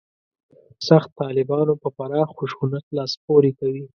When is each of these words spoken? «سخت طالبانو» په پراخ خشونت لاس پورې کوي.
«سخت 0.87 1.09
طالبانو» 1.19 1.73
په 1.81 1.89
پراخ 1.97 2.27
خشونت 2.37 2.85
لاس 2.95 3.11
پورې 3.25 3.51
کوي. 3.59 3.83